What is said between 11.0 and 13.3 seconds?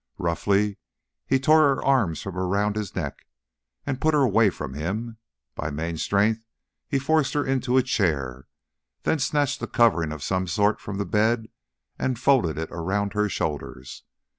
bed and folded it around her